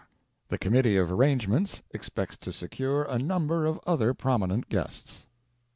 [0.47, 5.27] The Committee of Arrangements expects to secure a number of other prominent guests.